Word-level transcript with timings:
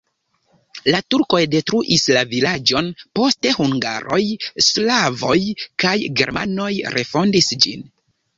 La 0.93 0.99
turkoj 1.13 1.41
detruis 1.55 2.05
la 2.15 2.23
vilaĝon, 2.31 2.87
poste 3.19 3.51
hungaroj, 3.59 4.19
slavoj 4.69 5.37
kaj 5.85 5.93
germanoj 6.23 6.73
refondis 6.99 7.53
ĝin. 7.67 7.87